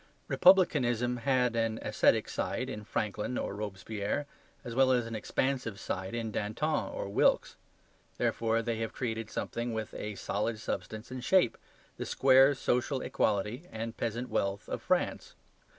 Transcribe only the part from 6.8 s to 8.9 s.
or Wilkes. Therefore they